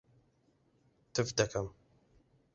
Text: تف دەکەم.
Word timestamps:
تف 1.13 1.27
دەکەم. 1.37 1.67